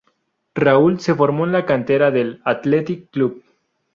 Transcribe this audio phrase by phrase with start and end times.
[0.55, 3.43] Raúl se formó en la cantera del Athletic Club.